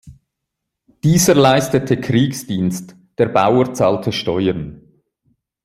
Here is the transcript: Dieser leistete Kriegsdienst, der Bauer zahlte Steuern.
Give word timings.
Dieser 1.03 1.35
leistete 1.35 2.01
Kriegsdienst, 2.01 2.95
der 3.19 3.27
Bauer 3.27 3.71
zahlte 3.75 4.11
Steuern. 4.11 4.81